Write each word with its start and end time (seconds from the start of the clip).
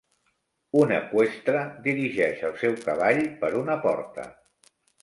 Un 0.79 0.93
eqüestre 0.95 1.61
dirigeix 1.89 2.43
el 2.51 2.59
seu 2.65 2.77
cavall 2.89 3.25
per 3.45 3.57
una 3.65 3.79
porta. 3.87 4.29